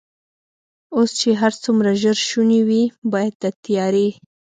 [0.95, 4.07] اوس چې هر څومره ژر شونې وي، باید د تیارې.